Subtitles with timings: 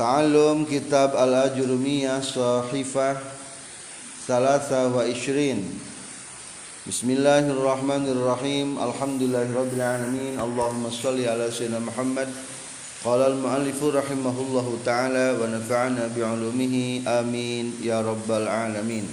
[0.00, 3.20] Ta'allum kitab al-ajurumiyah sahifah
[4.24, 5.60] Salasa wa ishrin.
[6.88, 8.80] Bismillahirrahmanirrahim.
[8.80, 10.40] Alhamdulillahirabbil alamin.
[10.40, 12.32] Allahumma salli ala sayyidina Muhammad.
[13.04, 17.04] Qala al-muallifu rahimahullahu ta'ala Wa nafa'ana bi'ulumihi.
[17.04, 17.76] Amin.
[17.84, 19.04] Ya rabbal alamin.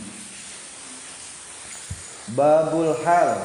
[2.31, 3.43] Babul hal.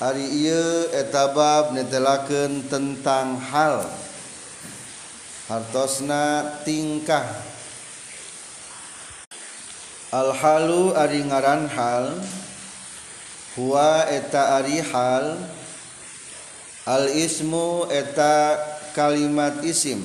[0.00, 4.03] Hari iya etabab netelaken tentang hal
[5.48, 7.24] hartosna tingkah.
[10.14, 12.22] Alhalu ari ngaran hal
[13.58, 15.36] huwa eta ari hal
[16.86, 18.56] al ismu eta
[18.94, 20.00] kalimat isim.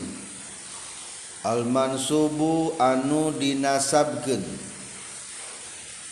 [1.45, 4.43] Al mansubu anu dinasabkeun.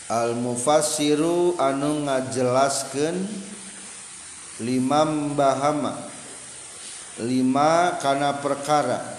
[0.07, 3.27] Al mufassiru anu ngajelaskeun
[4.63, 5.99] limam bahama
[7.19, 9.16] lima kana perkara.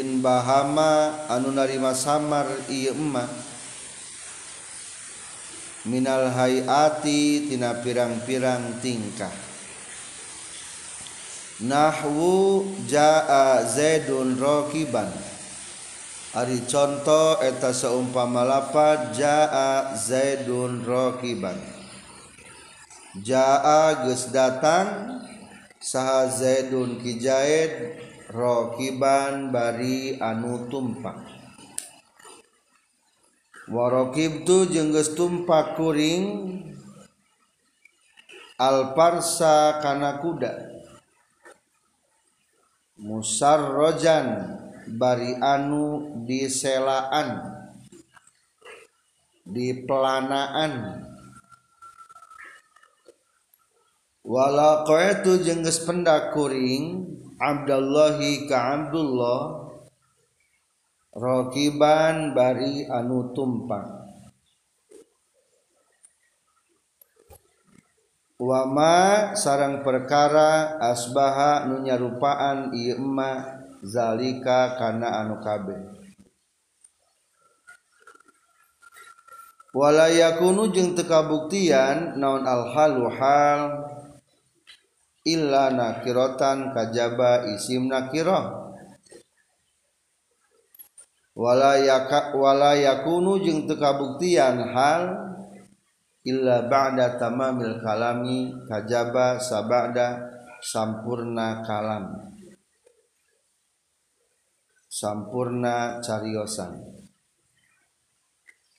[0.00, 3.28] in Bahama anu narima samar ieu emma.
[5.82, 9.34] Minal hayati tina pirang-pirang tingkah.
[11.66, 15.10] Nahwu jaa Zaidun Rokiban.
[16.32, 21.58] Ari contoh eta seumpama lapat jaa Zaidun Rokiban.
[23.18, 25.18] Jaa geus datang
[25.82, 27.72] saha Zaidun ki Zaid
[28.32, 31.20] rokiban bari anu tumpak
[33.68, 36.48] warokib tu jengges tumpak kuring
[38.62, 40.70] alparsa kana kuda.
[43.02, 44.54] Musarrojan
[44.94, 47.42] bari anu diselaan
[49.42, 51.02] di pelanaan
[54.22, 57.11] wala koetu jengges pendak kuring
[57.42, 59.66] Abdullahi ka Abdullah
[61.10, 64.06] Rokiban bari anu tumpang.
[68.38, 75.82] Wama sarang perkara asbaha nunyarupaan Ima zalika karena anu kabeh.
[79.74, 83.60] Walayakunu jeung tekabuktian naon al-halu hal, -hal
[85.22, 88.62] illa nakiratan kajaba isim nakirah
[91.32, 95.02] wala yaka wala yakunu jeung teu kabuktian hal
[96.22, 102.30] illa ba'da tamamil kalami kajaba sabada sampurna kalam.
[104.86, 106.78] Sampurna cariosan.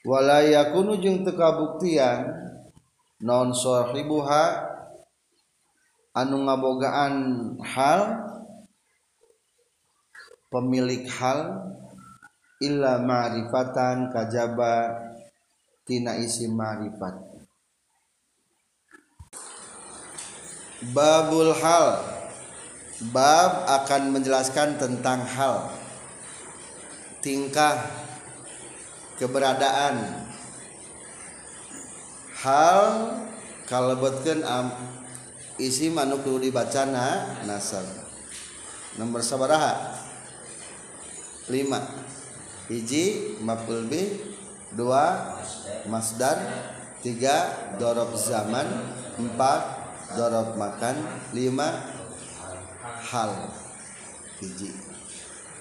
[0.08, 2.32] Wala yakunu jeung teu kabuktian
[3.24, 4.73] non sahibuha
[6.14, 7.16] anu ngabogaan
[7.66, 8.02] hal
[10.54, 11.74] pemilik hal
[12.62, 14.94] illa ma'rifatan kajaba
[15.84, 17.34] tina isi ma'rifat.
[20.94, 21.88] Babul hal
[23.10, 25.74] bab akan menjelaskan tentang hal
[27.26, 27.80] tingkah
[29.18, 30.28] keberadaan.
[32.44, 32.80] Hal
[33.66, 34.44] kalebetkeun
[35.62, 37.86] isi manuk kudu dibacana nasab.
[38.98, 39.98] Nomor sabaraha?
[41.50, 41.82] Lima.
[42.70, 44.02] Hiji maf'ul bi.
[44.74, 45.38] Dua
[45.90, 46.38] masdar.
[47.02, 48.66] Tiga dorob zaman.
[49.18, 49.62] Empat
[50.18, 50.96] dorob makan.
[51.34, 51.70] Lima
[53.10, 53.50] hal.
[54.42, 54.74] Hiji.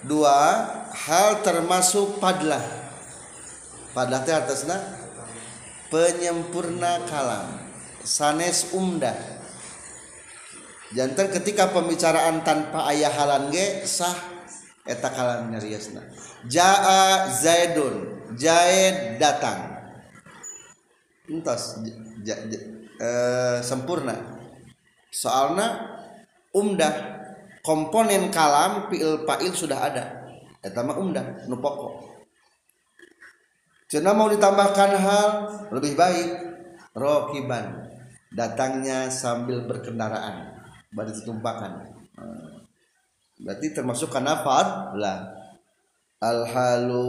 [0.04, 2.62] Dua hal termasuk padlah.
[3.92, 4.76] Padlah teh atasna?
[5.92, 7.60] Penyempurna kalam.
[8.02, 9.31] Sanes umdah
[10.92, 14.14] jantan ketika pembicaraan tanpa ayah halan ge sah
[14.84, 16.04] eta kalam nyariosna
[16.46, 19.72] jaa zaidun zaid datang.
[21.28, 21.80] Entos
[22.26, 22.60] ja, ja,
[22.98, 23.08] e,
[23.62, 24.16] sempurna.
[25.12, 25.96] Soalna
[26.56, 26.92] umdah
[27.62, 30.04] komponen kalam fiil fa'il sudah ada.
[30.60, 32.10] Eta mah umdah nu pokok.
[33.88, 35.28] Cina mau ditambahkan hal
[35.72, 36.30] lebih baik.
[36.92, 37.88] Rokiban
[38.36, 40.51] datangnya sambil berkendaraan
[40.92, 41.88] bari tumpakan.
[43.42, 45.34] Berarti termasuk karena fadlah
[46.22, 46.46] al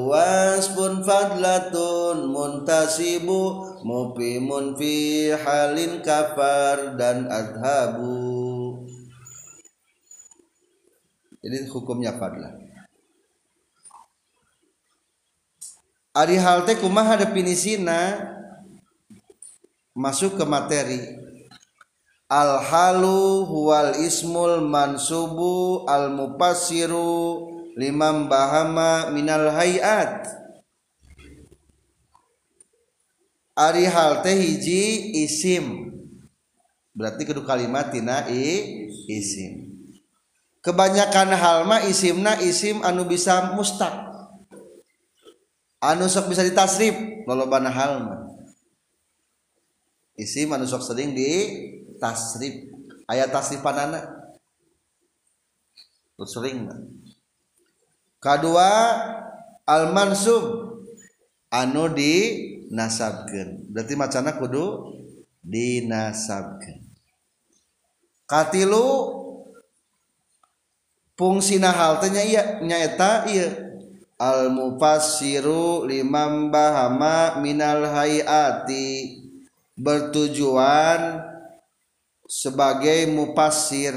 [0.09, 8.81] wasbun fadlatun muntasibu mupimun fi halin kafar dan adhabu.
[11.43, 12.55] Ini hukumnya fadlah
[16.13, 18.21] Ari hal teh kumaha definisina
[19.97, 21.01] masuk ke materi
[22.33, 27.45] al halu huwal ismul mansubu al mupassiru
[27.77, 30.25] limam bahama minal hayat.
[33.53, 35.93] Ari hal teh hiji isim.
[36.97, 39.69] Berarti kedua kalimat tina i isim.
[40.65, 43.93] Kebanyakan hal mah isimna isim anu bisa mustaq.
[45.77, 46.97] Anu sok bisa ditasrif
[47.29, 48.25] lolobana hal mah.
[50.17, 51.29] Isim anu sok sering di
[51.99, 52.69] tasrif.
[53.09, 54.23] Ayat tasrifanana
[56.23, 56.69] sering.
[58.23, 58.71] Kedua
[59.67, 60.79] al mansub
[61.51, 62.15] anu di
[62.71, 64.95] nasabkeun berarti macana kudu
[65.43, 66.79] dinasabkeun.
[68.23, 68.87] Katilu
[71.19, 73.51] fungsina hal teh iya nyaeta iya
[74.15, 79.19] al mufassiru limam bahama minal hayati.
[79.73, 81.32] Bertujuan
[82.33, 83.93] sebagai mufassir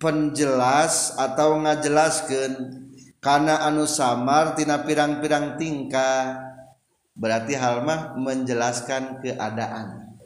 [0.00, 2.88] penjelas atau ngajelaskeun.
[3.20, 6.40] Karena anu samar tina pirang-pirang tingkah
[7.12, 10.16] berarti hal mah menjelaskan keadaan.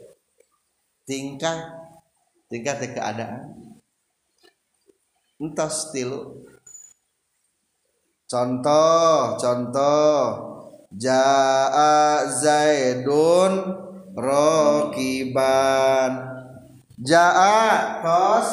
[1.09, 1.75] Tingkah
[2.47, 3.51] tingkah teh keadaan.
[5.43, 6.47] Entah stilu
[8.31, 10.47] contoh contoh.
[10.91, 13.63] Jaa zaidun
[14.19, 15.11] rokiban
[17.01, 18.51] jaa tos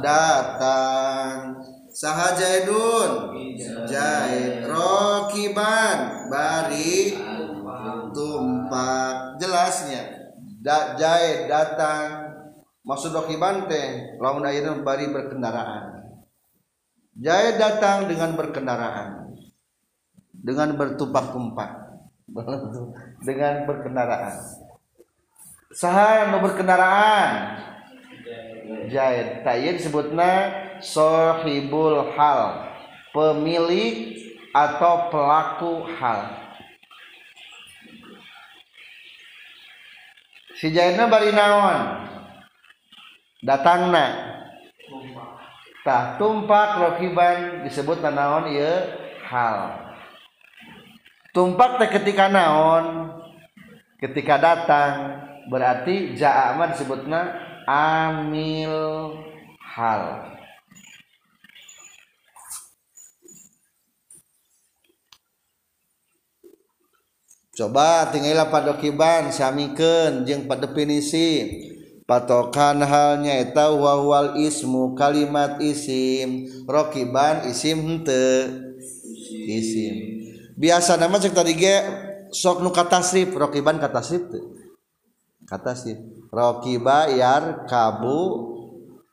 [0.00, 1.60] datang.
[1.92, 3.36] Saha Zaidun
[3.84, 7.12] Zaid rokiban bari
[8.16, 9.36] tumpak.
[9.36, 10.32] Jelasnya
[10.64, 12.32] da, Zaid datang.
[12.82, 16.08] Maksud rokiban teh lamun ayeuna bari berkendaraan.
[17.20, 19.36] Zaid datang dengan berkendaraan.
[20.42, 21.70] Dengan bertumpak-tumpak
[23.28, 24.61] dengan berkendaraan
[25.72, 27.62] saha nu berkendaraan
[28.92, 30.52] Zaid tayyib disebutna
[30.84, 32.70] sohibul hal.
[33.12, 34.16] Pemilik
[34.56, 36.32] atau pelaku hal.
[40.56, 42.08] Si Jaina bari naon?
[43.42, 44.30] Datangna
[45.82, 48.86] tah tumpak rokiban disebut naon ya
[49.26, 49.82] hal.
[51.34, 53.18] Tumpak teh ketika naon?
[53.98, 54.94] Ketika datang
[55.50, 57.20] berarti ja'ama disebutna
[57.66, 59.16] amil
[59.62, 60.32] hal.
[67.52, 71.52] Coba tinggal padokiban samikan jeng pada definisi
[72.08, 76.48] patokan halnya eta wawal ismu kalimat isim.
[76.64, 78.48] Rokiban isim hente
[79.28, 79.94] isim.
[80.56, 81.76] Biasa nama cek tadi ge
[82.32, 84.32] sok nu kata sip rokiban kata sip
[85.52, 86.00] kata sip
[86.32, 88.48] rokiba yar kabu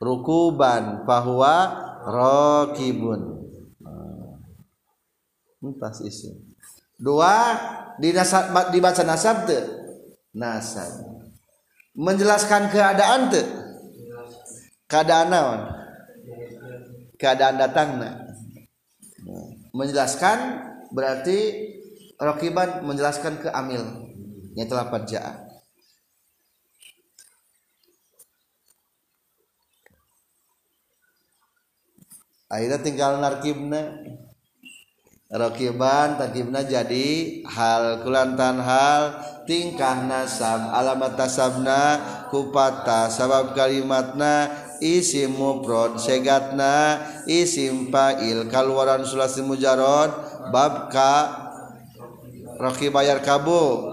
[0.00, 1.76] rukuban bahwa
[2.08, 3.44] rokibun.
[5.60, 6.40] Entah isim
[6.96, 7.60] dua
[8.00, 9.60] di nasab, dibaca nasab te?
[10.32, 11.04] Nasab.
[11.92, 13.44] Menjelaskan keadaan te?
[14.88, 15.60] Keadaan naon?
[17.20, 18.00] Keadaan datang
[19.76, 20.38] menjelaskan
[20.88, 21.68] berarti
[22.16, 23.84] rokiban menjelaskan ke amil
[24.56, 25.49] yang telah jaa
[32.50, 34.02] akhirnya tinggal narkibna.
[35.30, 39.22] Rokiban takibna jadi hal kulantan hal.
[39.46, 42.02] Tingkah nasab alamat tasabna
[42.34, 44.50] kupata sabab kalimatna
[44.82, 46.98] isim mufrad segatna
[47.30, 50.10] isim fa'il kaluaran sulasi mujarad
[50.50, 51.14] bab ka
[52.58, 53.86] rokibayar kabu.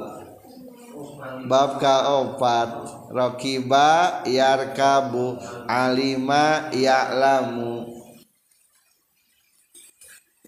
[1.46, 2.70] Bab ka opat
[3.14, 5.38] rokiba yarkabu
[5.70, 7.97] alima ya'lamu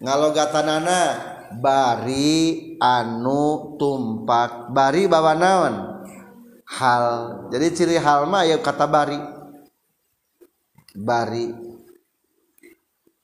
[0.00, 1.00] ngalogatanana
[1.60, 4.72] bari anu tumpak.
[4.72, 5.74] Bari bawa naon?
[6.66, 7.06] Hal.
[7.52, 9.18] Jadi ciri hal mah ya kata bari.
[10.96, 11.46] Bari.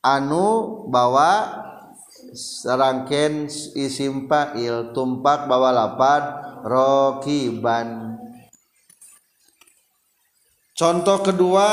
[0.07, 1.65] Anu bawa
[2.37, 6.23] serangken isim fa'il tumpak bawa lapad
[6.63, 8.19] rokiban.
[10.77, 11.69] Contoh kedua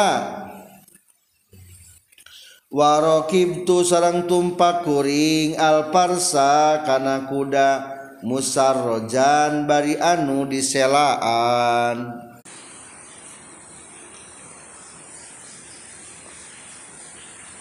[2.74, 7.70] warokibtu sarang tumpak kuring alparsa kana kuda
[8.26, 12.18] musarrojan bari anu diselaan.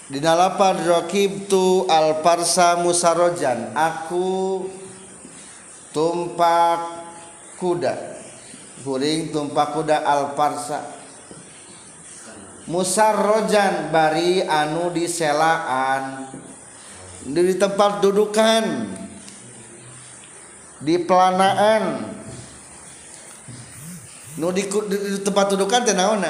[0.09, 4.65] Dina lapad rokibtu alparsa musarrojan aku
[5.93, 6.81] tumpak
[7.61, 8.17] kuda.
[8.81, 11.02] Kuring tumpak kuda alparsa
[12.67, 16.31] musarrojan bari anu diselaan
[17.27, 18.65] di tempat dudukan
[20.83, 22.15] di pelanaan.
[24.33, 26.25] Nu di, di di tempat dudukan teh naon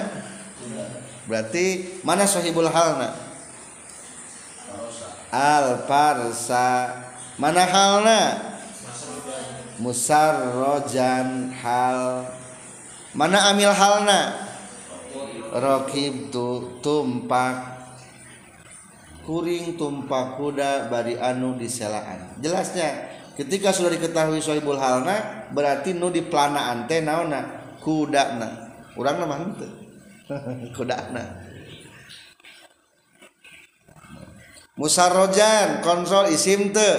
[1.22, 3.14] berarti mana sahibul halna
[5.30, 6.98] al farsa
[7.38, 8.20] mana halna
[9.78, 12.26] musarrojan hal.
[13.12, 14.51] Mana amil halna
[15.52, 17.84] Rokib tu tumpak
[19.22, 22.40] kuring tumpak kuda bari anu diselaan.
[22.40, 28.48] Jelasnya ketika sudah diketahui soibul halna berarti nu di planaan teh naona kuda na.
[28.96, 29.68] Orang nama hente
[30.76, 31.24] kuda na.
[34.80, 36.90] Musarrojan kontrol isim te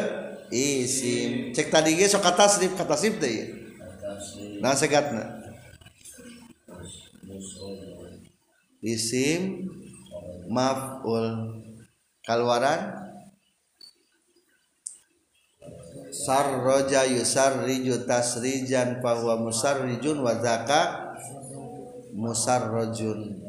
[0.54, 1.58] isim.
[1.58, 3.46] Cek tadi ge sok kata sip kata sip teh ya
[4.64, 5.33] nah segatna
[8.84, 9.72] isim
[10.52, 11.64] maf'ul.
[12.24, 13.04] Kaluaran
[16.14, 21.12] sarroja yusarriju tasrijan fahuwa musarrijun wa zaka
[22.16, 23.44] musarrojun.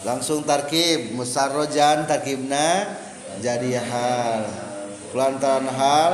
[0.00, 2.88] Langsung tarkib musarrojan tarkibna
[3.40, 4.48] jadi hal.
[5.12, 6.12] Pelantaran hal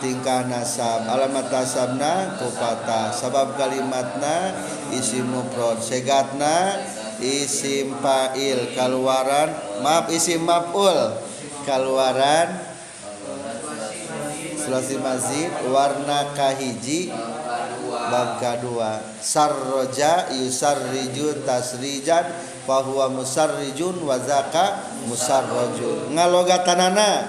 [0.00, 3.12] tingkah nasab alamat nasabna kupata.
[3.12, 4.52] Sabab kalimatna
[4.94, 6.78] isim mufrad segatna
[7.20, 8.72] isim fa'il.
[8.72, 9.52] Keluaran
[9.82, 11.18] maaf isim maf'ul.
[11.66, 12.48] Keluaran
[14.56, 17.12] sulasi mazid warna kahiji
[18.12, 19.00] bab kedua.
[19.20, 22.24] Sarroja yusarriju tasrijan
[22.68, 26.12] fahuwa musarrijun wazaka musarrojun.
[26.12, 27.28] Ngalogatanana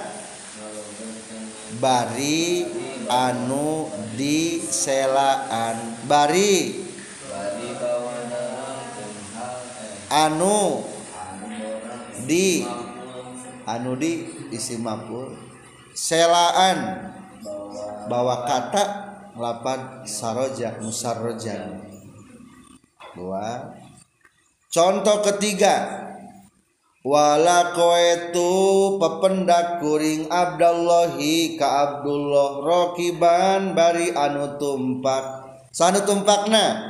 [1.79, 2.67] bari
[3.07, 3.87] anu
[4.19, 5.95] di selaan.
[6.03, 6.88] Bari
[10.09, 10.81] anu
[12.25, 12.65] di
[13.69, 15.37] anu di isi maful
[15.93, 17.07] selaan.
[18.09, 18.83] Bawa kata
[19.37, 21.77] lapan saroja musarrojan
[23.13, 23.77] dua.
[24.73, 26.05] Contoh ketiga.
[26.99, 28.51] Wala koetu
[28.99, 32.65] pependak kuring Abdullahi ka Abdullah.
[32.65, 35.47] Rokiban bari anu tumpak.
[35.69, 36.88] Sanu tumpakna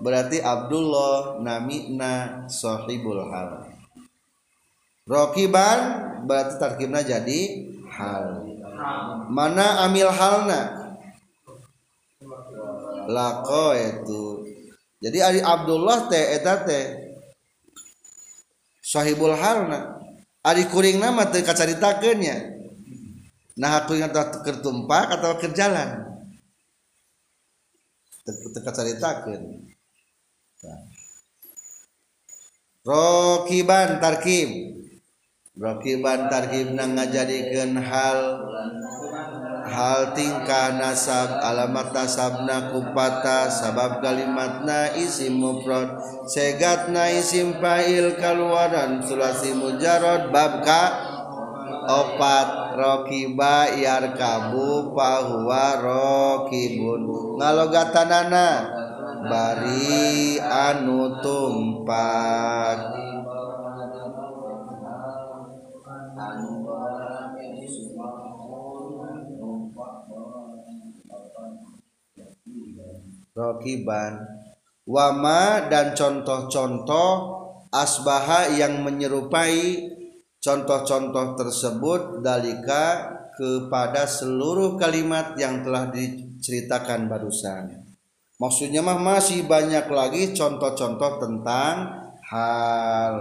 [0.00, 3.68] berarti Abdullah namina sahibul hal.
[5.08, 5.78] Rokiban
[6.28, 8.44] berarti tarkibna jadi hal.
[9.32, 10.92] Mana amil halna?
[13.08, 14.22] Lako itu
[15.00, 16.84] jadi ari Abdullah teh eta teh
[18.84, 19.96] sahibul halna.
[20.44, 22.36] Ari kuring nama teh kacaritakeun nya.
[23.58, 24.14] Nah aku ingat
[24.46, 26.08] kertumpak atau kerjalan
[28.28, 29.42] teu kacaritakeun
[32.82, 34.50] Rokiban tarkib.
[35.54, 38.42] Rokiban tarkib nang ngajadikeun hal
[39.70, 45.94] hal tingkah nasab alamat nasabna kupata sabab kalimatna isim mufrad
[46.26, 50.82] segatna isim fa'il kaluaran sulasi mujarad bab ka
[51.86, 52.66] opat.
[52.78, 57.10] Rokiba yarkabu fahuwa rokibun.
[57.42, 58.48] Ngalogatanana
[59.26, 62.98] bari anu tumpak
[73.38, 74.26] rokiban.
[74.88, 77.10] Wama dan contoh-contoh
[77.70, 79.84] asbaha yang menyerupai
[80.40, 87.87] contoh-contoh tersebut dalika kepada seluruh kalimat yang telah diceritakan barusan
[88.38, 91.74] maksudnya mah masih banyak lagi contoh-contoh tentang
[92.24, 93.16] hal.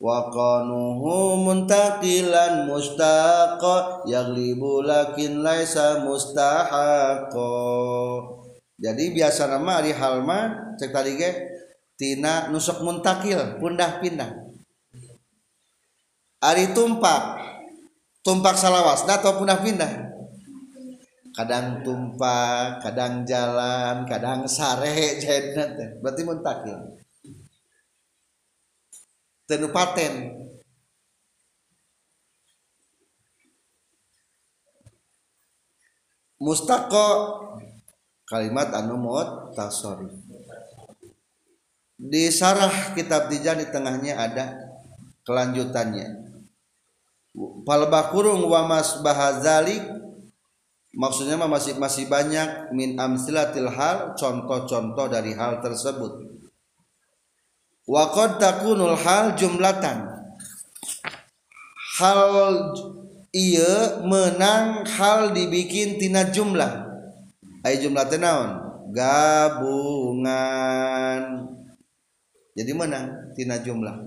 [0.00, 7.52] Wa qanuhu muntaqilan mustaqa yaglibu lakin laisa mustahaqa.
[8.80, 11.30] Jadi biasa nama ari hal mah cek tadi ge
[12.00, 14.40] tina nusuk muntakil pundah pindah
[16.40, 17.36] ari tumpak
[18.24, 20.09] tumpak salawasna atau pundah pindah
[21.30, 26.78] kadang tumpah kadang jalan kadang sare jadinya berarti muntakil
[29.50, 30.38] tenu paten.
[36.38, 37.08] Mustaqo.
[38.30, 40.06] Kalimat anu mut tasori
[42.00, 44.56] di sarah kitab tijan di tengahnya ada
[45.26, 46.30] kelanjutannya.
[47.66, 49.82] Palbah kurung wamas bahazalik
[50.94, 56.26] maksudnya masih masih banyak min amsilatil hal contoh-contoh dari hal tersebut.
[57.86, 60.06] Wa qad takunul hal jumlatan.
[62.00, 62.22] Hal
[63.34, 66.86] iya menang hal dibikin tina jumlah.
[67.60, 68.56] Ay jumlah teh naon?
[68.94, 70.32] Gabungan.
[72.56, 74.00] Jadi menang tina jumlah.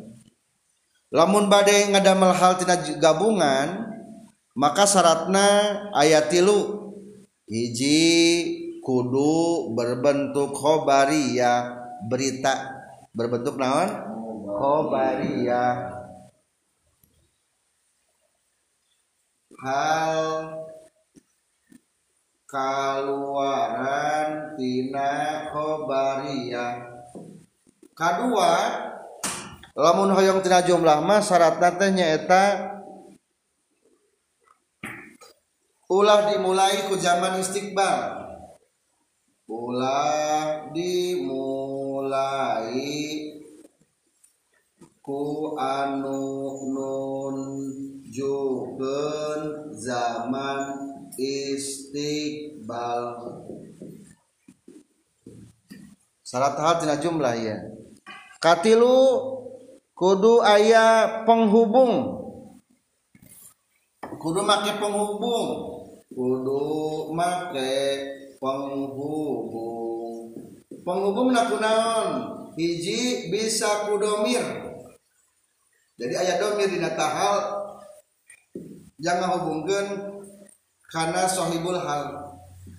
[1.13, 3.92] Lamun badai ngadamel hal tina gabungan
[4.57, 5.47] maka syaratna
[5.93, 6.81] ayat tilu.
[7.49, 12.81] Hiji kudu berbentuk khobariyah berita.
[13.13, 13.89] Berbentuk naon?
[14.53, 15.93] Khobariyah
[19.63, 20.19] hal
[22.51, 24.29] kaluaran
[24.59, 26.83] tina khobariyah
[27.95, 28.53] kedua
[29.71, 32.72] lamun hoyong tina jumlah mah syaratna teh nyaeta
[35.93, 38.25] ulah dimulai ku zaman istiqbal.
[39.45, 42.81] Ulah dimulai
[45.05, 46.17] ku anu
[46.73, 47.37] nun
[48.09, 50.73] jukeun zaman
[51.21, 53.05] istiqbal.
[56.25, 57.61] Syarat hal tina jumlah ya
[58.41, 59.21] katilu
[59.93, 62.25] kudu aya penghubung.
[64.17, 65.72] Kudu make penghubung
[66.13, 67.73] kudu make
[68.37, 70.29] penghubung
[70.85, 72.07] penghubung naku naon
[72.57, 74.43] hiji bisa kudomir.
[75.97, 77.37] Jadi ayat domir di hal
[78.97, 79.85] jangan hubungkan
[80.89, 82.33] karena sohibul hal.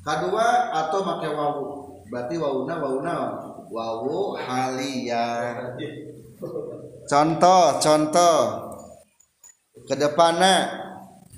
[0.05, 1.65] Kedua atau make wawu.
[2.11, 3.15] Berarti wawuna wawuna.
[3.75, 5.57] Wawu halia
[7.11, 8.39] contoh contoh.
[9.89, 10.84] Ke depannya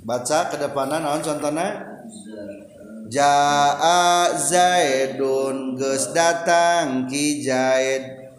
[0.06, 1.82] baca ke depannya naon contohnya?
[3.10, 8.30] Jaa Zaidun geus datang ki Zaid.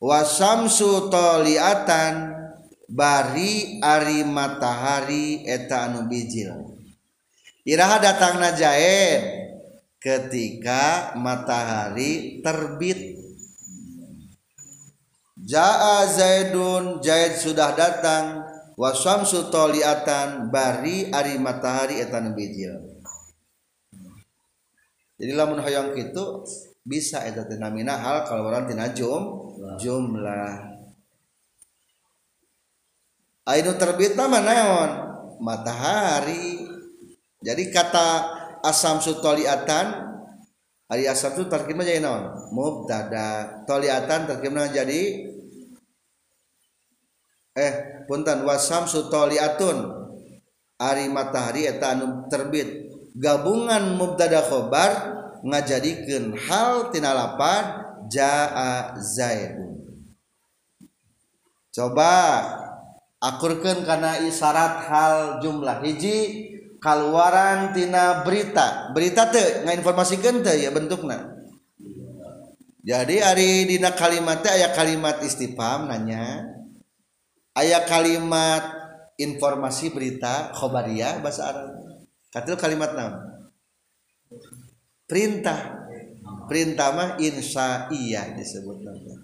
[0.00, 2.32] Wasamsu toliatan
[2.88, 6.76] bari ari matahari eta anu bijil.
[7.64, 9.20] Iraha datangna Zaid
[10.00, 13.20] ketika matahari terbit.
[15.40, 18.49] Jaa Zaidun Zaid sudah datang
[18.80, 22.72] wasamsu toliatan bari ari matahari eta anu bijil.
[25.20, 26.24] Jadi lamun hoyong itu
[26.80, 30.72] bisa eta teh namina hal kalau orang tina jum jumlah.
[33.44, 34.90] Ainu terbit nama naon?
[35.44, 36.64] Matahari.
[37.44, 38.08] Jadi kata
[38.64, 40.08] asam sutoliatan
[40.90, 42.50] Ari asam su terkimna jadi naon?
[42.50, 43.62] Mubtada.
[43.62, 45.30] Toliatan terkimna jadi
[47.56, 50.00] eh punten wasam sutoliatun
[50.80, 52.88] Ari matahari eta anu terbit.
[53.12, 55.12] Gabungan mubtada khobar
[55.44, 59.76] ngajadikeun hal tina lapan jaa zaidun
[61.70, 62.12] coba
[63.22, 66.48] akurkeun kana isyarat hal jumlah hiji
[66.80, 68.88] kaluaran tina berita.
[68.96, 71.36] Berita teh ngainformasikeun teh ya bentukna.
[72.80, 76.59] Jadi hari dina kalimat teh aya kalimat istifham nanya.
[77.60, 78.64] Aya kalimat
[79.20, 81.80] informasi berita khobariyah bahasa Arab
[82.30, 83.12] Katil kalimat nam?
[85.10, 85.82] Perintah.
[86.46, 89.14] Perintah mah insya iya disebut nama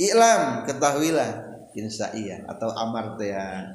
[0.00, 1.32] Iklam ketahuilah
[1.72, 3.72] insya iya atau amar teh ya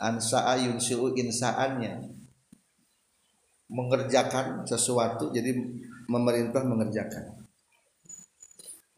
[0.00, 2.16] ansa'a yunsi'u insaannya.
[3.68, 5.52] Mengerjakan sesuatu jadi
[6.08, 7.37] memerintah mengerjakan.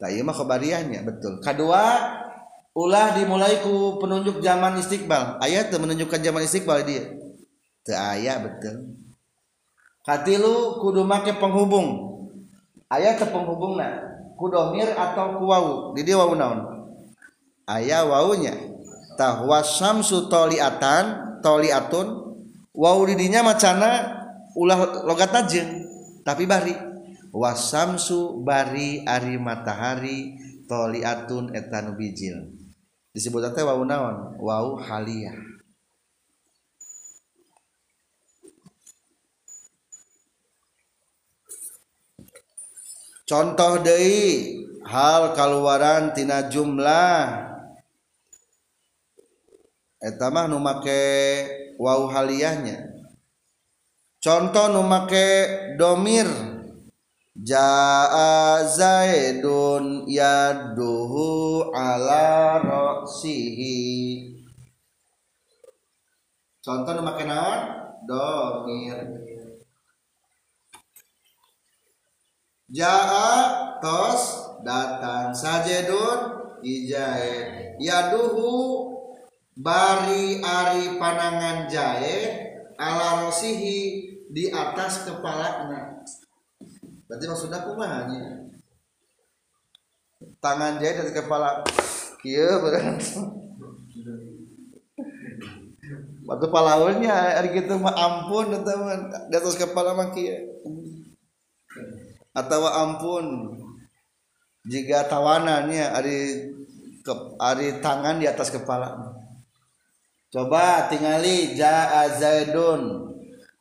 [0.01, 1.37] Tak iya mah kebariannya betul.
[1.45, 1.85] Kedua
[2.73, 5.37] ulah dimulai ku penunjuk zaman istiqbal.
[5.37, 7.05] Ayat menunjukkan zaman istiqbal dia.
[7.85, 8.97] Teu aya betul.
[10.01, 12.17] Katilu kudu make penghubung.
[12.89, 14.09] Ayat teu penghubungna
[14.41, 16.89] kudomir atau kuwawu di dia wawu naon?
[17.69, 18.57] Aya wawunya
[19.21, 22.33] tahwa syamsu toliatan toliatun.
[22.73, 24.17] Wawu di dinya macana
[24.57, 25.85] ulah logat najeng
[26.25, 26.90] tapi bari
[27.31, 30.35] wasamsu bari ari matahari
[30.67, 32.51] toliatun etanu bijil.
[33.11, 34.39] Disebut teh wau naon?
[34.39, 35.51] Wau haliyah
[43.31, 47.47] contoh deui hal kaluaran tina jumlah.
[50.01, 50.99] Eta mah nu make
[51.77, 52.89] wau haliyahnya
[54.17, 55.27] contoh nu make
[55.77, 56.50] domir
[57.41, 63.81] Jaa Zaidun yaduhu ala roksihi
[66.61, 67.59] Contoh nama kenal
[68.05, 69.21] domir
[72.71, 76.19] jaa tos datang sajidun
[76.63, 78.87] ijaid yaduhu
[79.59, 82.31] bari ari panangan jaid
[82.79, 85.99] ala rosihi di atas kepalanya
[87.11, 88.47] berarti maksudnya kumahanya
[90.39, 91.59] tangan jaid dari kepala
[92.23, 93.19] kia berarti
[96.21, 100.39] Waktu palawanya hari gitu mah ampun teman di atas kepala mah kia.
[102.31, 103.57] Atau ampun
[104.63, 106.19] jika tawanannya hari
[107.03, 109.17] ke hari tangan di atas kepala.
[110.31, 113.10] Coba tingali jaa zaidun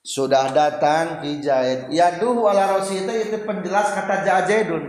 [0.00, 1.44] sudah datang ki
[1.92, 4.84] ya duh wala rosi itu penjelas kata jaa zaidun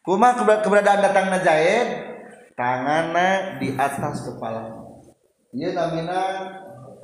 [0.00, 2.12] kuma keberadaan datang zaid
[2.56, 4.82] tangannya di atas kepala.
[5.52, 6.22] Ini namanya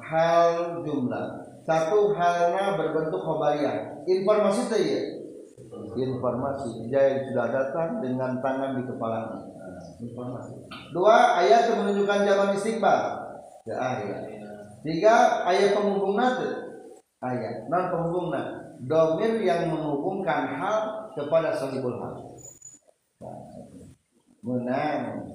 [0.01, 1.27] hal jumlah.
[1.69, 5.01] Satu halnya berbentuk khobariyah informasi itu ya
[6.01, 6.89] informasi.
[6.89, 9.37] Jahil sudah datang dengan tangan di kepala.
[10.01, 10.65] Informasi.
[10.97, 13.01] Dua ayat menunjukkan zaman istiqbal.
[13.69, 14.21] Ya ayat
[14.81, 16.68] tiga ayat penghubung nanti
[17.23, 17.67] ayat.
[17.67, 18.31] Non penghubung
[18.87, 20.77] domir yang menghubungkan hal
[21.15, 22.15] kepada sahibul hal.
[24.43, 25.27] Menang.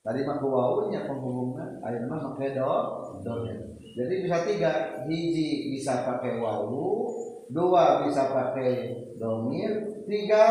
[0.00, 2.72] Tadi mah wawunya penghubungnya ayat mah pakai do
[3.20, 3.58] domir.
[3.96, 4.72] Jadi bisa tiga.
[5.04, 7.08] Hiji bisa pakai wawu
[7.50, 10.44] dua bisa pakai domir tiga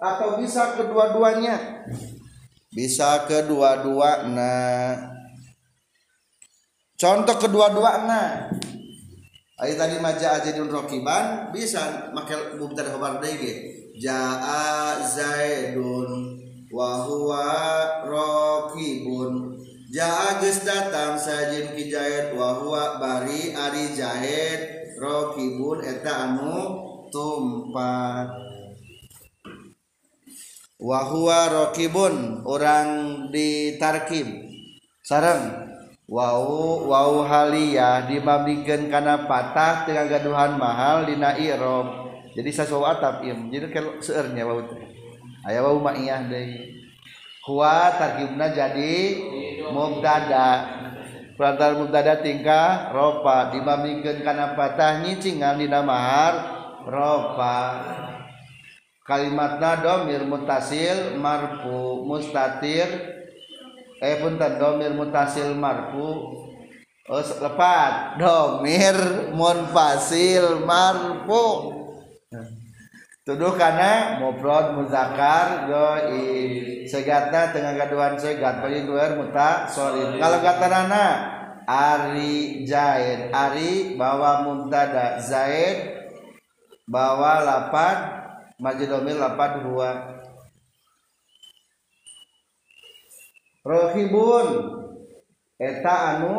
[0.00, 1.86] atau bisa kedua-duanya?
[2.72, 5.16] Bisa kedua-dua nah
[6.96, 8.48] contoh kedua-dua nah
[9.56, 16.36] Ayo tadi maja aja di rokiban bisa makai mubtada khabar deui jaa zaidun
[16.68, 17.48] wa huwa
[18.04, 19.56] rokibun.
[19.88, 26.76] Jaa geus datang sajin ki Zaid wa huwa bari ari Zaid rokibun eta anu
[27.08, 28.28] tumpat.
[30.76, 34.28] Wa huwa rokibun orang di tarkib
[36.06, 42.06] Wau wau haliyah dimabigen kana patah dengan gaduhan mahal dina i'rab.
[42.30, 44.86] jadi sesuatu atap im jadi kalau seernya wau teh
[45.42, 46.78] Aya wau ma'iyah deui.
[47.42, 48.94] huwa tarkibna jadi
[49.74, 50.78] mubtada
[51.34, 56.34] Perantar mubtada tingkah ropa dimabigen karena patah nyicingan dina mahar
[56.86, 57.82] ropa
[59.02, 62.86] kalimatna domir mutasil marfu mustatir
[64.02, 66.32] eh punten domir mutasil marfu.
[67.06, 68.18] Oh lepat.
[68.18, 71.72] Domir munfasil marfu.
[73.26, 78.62] Tuduh karena mufrad muzakkar yoi segatna tengah gaduhan segat.
[78.62, 81.06] Bagi dua muta solid kalau kata nana
[81.66, 83.34] ari zaid.
[83.34, 85.18] Ari bawa mubtada.
[85.18, 86.06] Zaid
[86.86, 87.96] bawa lapan.
[88.56, 90.15] Majidomil lapan dua
[93.66, 94.46] rohibun.
[95.58, 96.36] Eta anu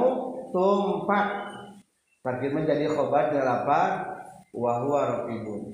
[0.55, 1.51] tumpak.
[2.23, 4.07] Terjemah jadi khobar delapan
[4.55, 5.67] wahwa rohibun.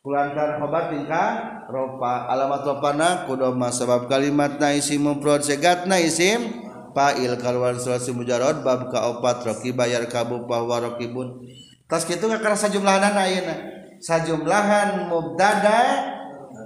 [0.00, 1.30] Kulantar khobar tingkah?
[1.66, 2.30] Ropa.
[2.30, 6.70] Alamat ropana kudoma sebab kalimat na isim mufrad segat na isim.
[6.90, 11.46] Fa'il kaluan sulasi mujarod bab kaopat roki bayar kabu bahwa rokibun
[11.86, 13.54] tas kitu kerasa jumlahan ayeuna
[14.02, 16.10] sajumlahan mubtada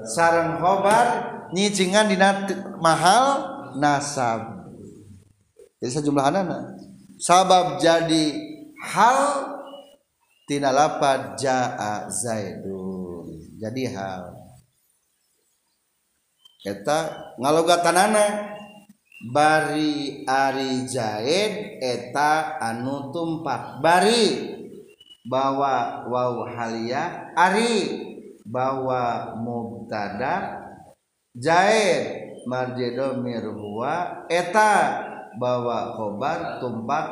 [0.09, 1.07] sarang khobar
[1.53, 2.49] nyicingan dina
[2.81, 4.65] mahal nasab.
[5.83, 6.75] Jadi sajumlahanana
[7.21, 8.35] sabab jadi
[8.81, 9.21] hal
[10.49, 13.29] tina lapad jaa zaidun.
[13.61, 14.33] Jadi hal.
[16.65, 18.57] Eta ngalogatanana
[19.29, 24.57] bari ari jaid eta anu tumpak bari.
[25.25, 28.01] Bawa waw halia ari.
[28.45, 30.65] Bawa mubtada
[31.33, 33.21] jaid marjedo
[33.57, 34.73] huwa eta
[35.37, 37.07] bawa khobar tumpak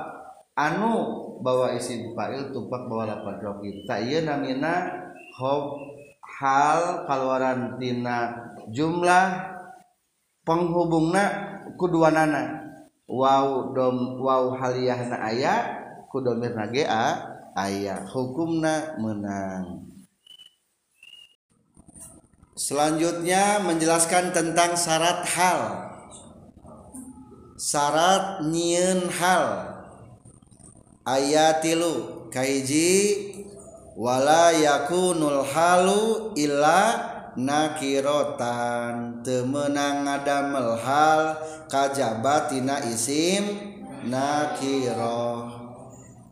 [0.54, 0.94] anu
[1.42, 4.88] bawa isim fa'il tumpak bawa lapan rofi tak iya namina
[5.34, 5.80] khob
[6.22, 8.30] hal kaluaran tina
[8.70, 9.52] jumlah
[10.46, 11.24] penghubungna
[11.78, 12.62] kuduanana.
[13.12, 15.54] Waw dom waw haliyahna aya
[16.08, 17.04] kudomir nage a
[17.52, 19.91] aya hukumna menang.
[22.52, 25.60] Selanjutnya menjelaskan tentang syarat hal.
[27.56, 29.70] Syarat nyieun hal.
[31.02, 33.32] Ayat tilu kaiji
[33.98, 39.24] wala yakunul halu illa nakirotan.
[39.24, 41.22] Temenang ngadamel hal
[41.72, 43.72] kajabatina isim
[44.06, 45.48] nakiro.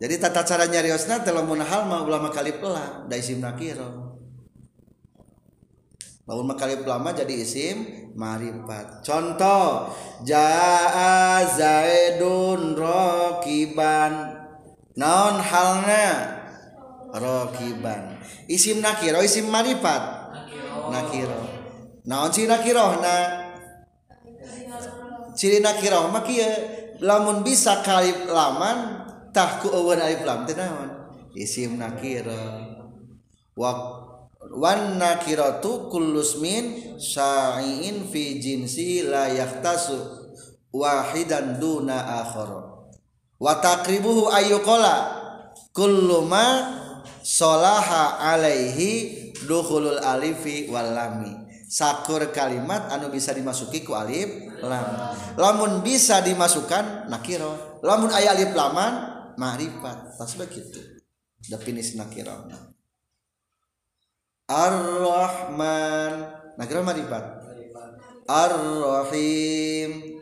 [0.01, 4.10] Jadi tata cara nyariosna telamun hal mah ulama kali pelah da isim nakiro
[6.31, 9.91] lamun makalif lama jadi isim marifat contoh
[10.23, 14.39] jaa zaidun rokiban.
[14.95, 16.07] Naon halna
[17.11, 18.15] rokiban.
[18.47, 20.31] Isim nakiro isim marifat
[20.87, 21.43] nakiro.
[22.07, 23.15] Naon ciri nakiro na
[25.35, 26.23] ciri nakiro mah
[27.03, 29.03] lamun bisa kalif laman
[29.35, 31.11] tah ku eueun alif lam teh naon?
[31.35, 32.39] Isim nakiro.
[33.51, 34.00] Wa
[34.49, 39.97] wan nakiratu kullusmin syai'in fi jinsi la yahtasu
[40.73, 42.89] wahidan duna akhara.
[43.37, 44.95] Wa taqribuhu ayyuqala
[45.73, 46.77] kullu ma
[47.21, 54.27] solaha alaihi dukhulul alifi wal lami sakur kalimat anu bisa dimasuki ku alif
[54.59, 54.85] lam.
[55.39, 57.79] Lamun bisa dimasukkan nakiro.
[57.81, 58.93] Lamun aya alif laman
[59.39, 61.01] ma'rifat tas begitu.
[61.41, 62.51] Definisi nakiro.
[64.51, 66.13] Ar-Rahman.
[66.59, 67.23] Nah kira marifat.
[68.27, 70.19] Ar-Rahim.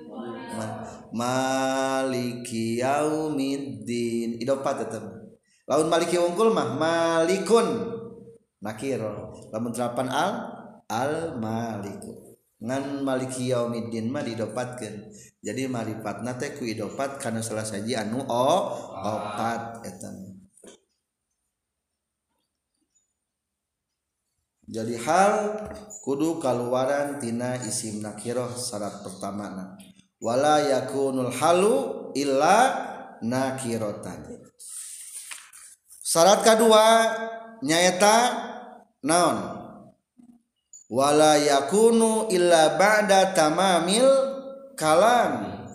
[1.09, 4.37] Maliki yaumiddin.
[4.37, 5.01] Idopat tetap
[5.65, 7.97] Laun maliki Wungkul mah Malikun.
[8.61, 9.01] Nakir
[9.49, 10.33] Lamun terapan al
[10.85, 15.07] Al maliku Ngan maliki yaumiddin mah didopatkan
[15.39, 18.47] Jadi marifat nate ku idopat Karena salah saji anu o
[18.99, 20.28] Opat etan
[24.69, 25.33] jadi hal
[26.05, 29.73] kudu kaluaran tina isim nakiroh syarat pertama
[30.21, 31.75] wala yakunul halu
[32.13, 32.57] illa
[33.25, 34.29] nakirotan.
[36.05, 36.85] Syarat kedua
[37.65, 38.17] nyaeta
[39.01, 39.57] naon?
[40.89, 44.09] Wala yakunu illa ba'da tamamil
[44.77, 45.65] kalam.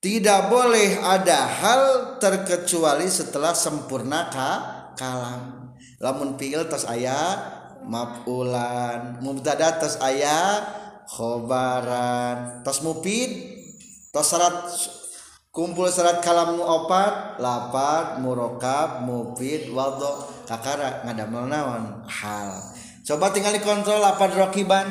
[0.00, 1.82] Tidak boleh ada hal
[2.20, 4.50] terkecuali setelah sempurna ka
[4.96, 5.61] kalam
[6.02, 7.14] lamun fiil tos aya
[7.86, 10.66] mafulan mubtada tos aya
[11.06, 12.66] khobaran.
[12.66, 13.30] Tos mupid
[14.10, 14.66] tos syarat
[15.54, 22.02] kumpul syarat kalam opat lapat murokab mufid wadho kakara ngadamel naon?
[22.10, 22.50] Hal.
[23.06, 24.86] Coba tinggal dikontrol lapad rokiban.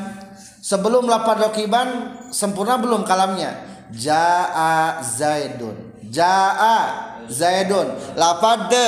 [0.61, 3.67] Sebelum lapad rokiban sempurna belum kalamnya?
[3.91, 5.75] Jaa zaidun.
[6.07, 6.79] Jaa
[7.27, 8.15] zaidun.
[8.15, 8.87] Lapad de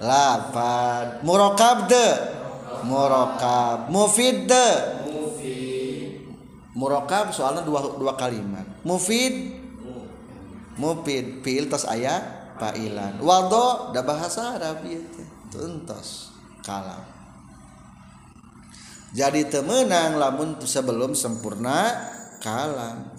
[0.00, 2.08] lapad murokab de?
[2.88, 3.92] Murokab.
[3.92, 4.68] Mufid de?
[6.72, 8.64] Murokab soalnya dua dua kalimat.
[8.82, 9.60] Mufid?
[10.80, 11.44] Mufid.
[11.44, 13.92] Fiil tos ayat pailan wado?
[13.92, 15.20] Da bahasa Arab itu
[15.52, 16.32] tuntos
[16.64, 17.04] kalam.
[19.10, 22.08] Jadi temenang lamun sebelum sempurna
[22.38, 23.10] kalam.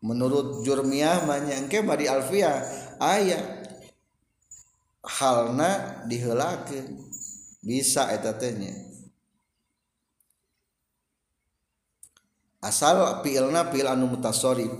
[0.00, 2.64] Menurut jurmiah manyangke bari alfiah.
[2.96, 3.53] Ayat
[5.04, 7.00] halna dihelakeun.
[7.64, 8.52] Bisa eta teh
[12.64, 14.72] asal fiilna fiil anu mutasarrif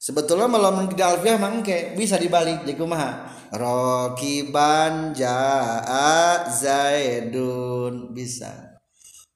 [0.00, 3.28] sebetulnya malam tidak alfiah mangke bisa dibalik jadi kumaha?
[3.52, 8.71] Rokiban jaa zaidun bisa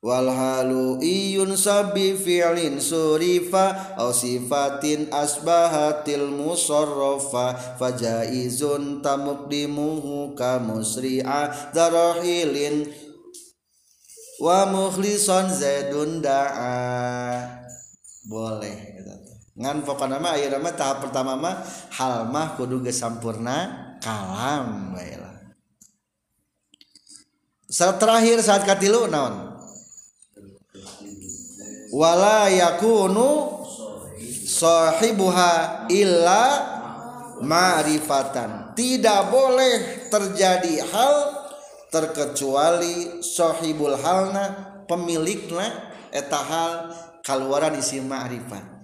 [0.05, 12.89] walhalu iyun sabi fi'lin surifa aw sifatin asbahatil musarrafa fajaizun tamukdimuhu ka musri'a darahilin
[14.41, 17.65] wa mukhlisan zaidun da'a.
[18.27, 18.97] Boleh
[19.57, 21.65] ngan pokoknya mah ayeuna mah tahap pertama mah
[21.97, 25.33] hal mah kudu geus sampurna kalam baiklah
[27.65, 29.46] saat terakhir saat katilu naon
[31.97, 33.65] wala yakunu
[34.45, 36.45] sahibuha illa
[37.41, 38.77] ma'rifatan.
[38.77, 41.15] Tidak boleh terjadi hal
[41.89, 46.73] terkecuali sahibul halna pemilikna eta hal
[47.25, 48.77] kaluaran isi ma'rifat.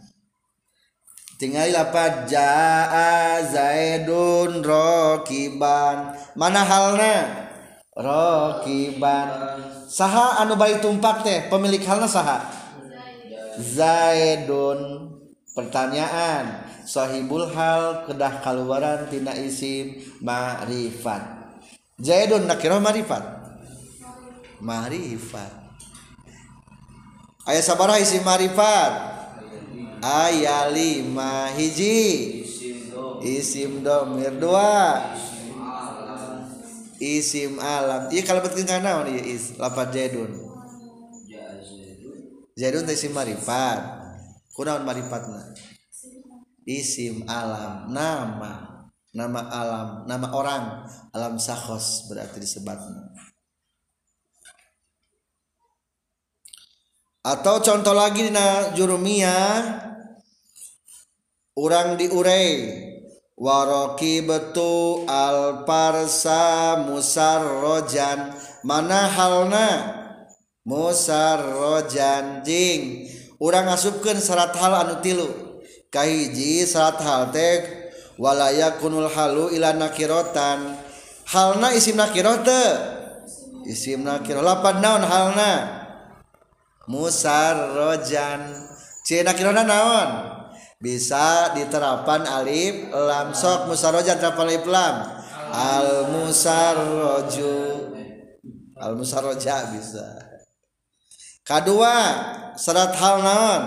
[1.37, 6.15] Tinggal apa jaa zaidun rokiban.
[6.39, 7.15] Mana halna?
[7.93, 9.29] Rokiban.
[9.91, 12.62] Saha anu bari tumpak teh pemilik halna saha
[13.61, 15.11] zaidun.
[15.53, 16.65] Pertanyaan.
[16.83, 21.23] Sahibul hal kedah kaluaran tina isim ma'rifat.
[22.01, 23.21] Zaidun nakira ma'rifat?
[24.65, 25.53] Ma'rifat.
[27.45, 28.93] Ayat sabaraha isim ma'rifat.
[30.03, 32.43] Aya lima hiji.
[33.23, 35.15] Isim domir dua.
[36.99, 38.11] Isim alam.
[38.11, 40.52] Iya kalau betul kan naon iya is lapat jadun
[42.57, 43.81] teh isim marifat
[44.53, 45.53] kunaon marifatna?
[46.69, 48.71] Isim alam nama.
[49.13, 50.65] Nama alam nama orang.
[51.13, 53.13] Alam sakhos berarti disebutnya
[57.23, 59.63] atau contoh lagi na jurumiyah
[61.55, 62.83] orang diurai
[63.39, 68.35] waroki betu alparsa musarrojan.
[68.63, 69.67] Mana halna
[70.63, 73.11] musarjanjing
[73.43, 75.27] orang asupkan syarat hal anu tilu.
[75.93, 80.79] Kahiji syarat hal tek walaya kunul halu ila nakirotan.
[81.27, 82.73] Halna isim nakiroh teh?
[83.67, 85.83] Isim nakiroh lapan naon halna?
[86.91, 88.41] Musarrojan.
[89.07, 90.09] Cina nakirona naon?
[90.83, 93.35] Bisa diterapan alif lam.
[93.35, 94.95] Sok musarrojan terapal alif lam.
[95.53, 97.55] Al musarroju
[98.83, 100.32] al musarroja bisa.
[101.43, 101.95] Kedua
[102.57, 103.63] serat hal naon?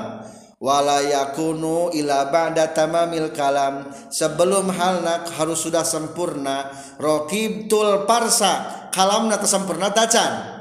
[0.56, 3.92] Walayakunu ila ba'da tamamil kalam.
[4.10, 8.88] Sebelum halna harus sudah sempurna rokibtul parsa.
[8.90, 10.56] Kalamna sempurna tacan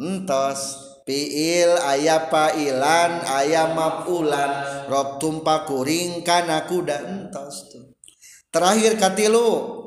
[0.00, 0.80] entos.
[1.02, 4.86] Fiil aya pailan aya mafulan.
[4.88, 7.04] Rob tumpa kuring kana kuda.
[7.04, 7.92] Entos tuh.
[8.48, 9.80] Terakhir katilu.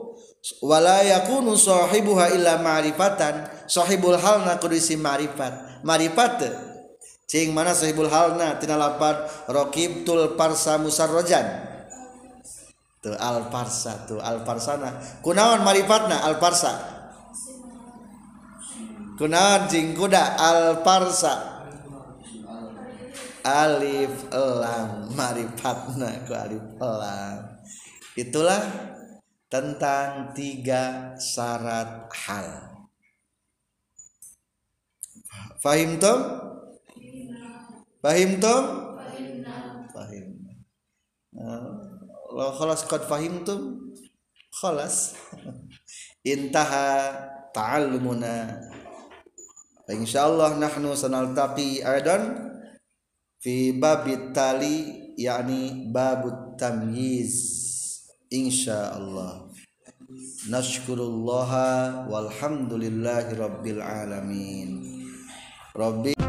[0.62, 3.65] Wala yakunu sahibuha illa ma'rifatan.
[3.65, 6.41] Sahibul halna kudu isi ma'rifat ma'rifat
[7.30, 8.58] cing mana sahibul halna?
[8.58, 11.45] Tina lapan rokibtul parsa musarrojan.
[13.06, 14.98] Tuh al parsa tuh al parsana.
[15.21, 16.74] Kunaon marifatna al parsa.
[19.15, 20.36] Kunaon cing kuda?
[20.41, 21.54] Al parsa.
[23.45, 25.13] Alif lam.
[25.13, 27.62] Marifatna ku alif lam.
[28.17, 28.62] Itulah
[29.45, 32.74] tentang tiga syarat hal
[35.65, 36.45] fahim tuh
[38.06, 38.93] Fahimtum?
[39.89, 40.25] Fahim.
[42.38, 43.89] Lo khalas qad fahimtum?
[44.62, 45.17] Khalas.
[46.21, 47.17] Intaha
[47.49, 48.62] ta'allumuna.
[49.89, 52.54] Insyaallah nahnu sanaltaqi aidan
[53.41, 57.34] fi babit tali yakni babut tamyiz
[58.30, 59.49] insyaallah
[60.49, 64.94] nashkurullaha walhamdulillahi rabbil alamin
[65.75, 66.24] Robbi